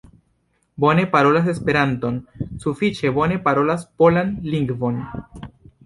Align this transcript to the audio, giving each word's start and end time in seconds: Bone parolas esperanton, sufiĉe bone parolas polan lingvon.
Bone 0.85 1.03
parolas 1.15 1.45
esperanton, 1.57 2.17
sufiĉe 2.65 3.15
bone 3.21 3.41
parolas 3.47 3.89
polan 4.03 4.37
lingvon. 4.53 5.03